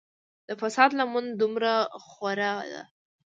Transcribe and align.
د 0.47 0.49
فساد 0.61 0.89
لمن 0.99 1.25
دومره 1.39 1.73
خوره 2.05 2.51
ده. 2.71 2.81